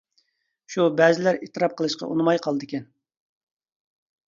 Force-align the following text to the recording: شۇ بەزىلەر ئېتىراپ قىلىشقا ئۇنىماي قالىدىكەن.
شۇ 0.75 0.85
بەزىلەر 1.01 1.37
ئېتىراپ 1.47 1.77
قىلىشقا 1.83 2.09
ئۇنىماي 2.15 2.41
قالىدىكەن. 2.49 2.91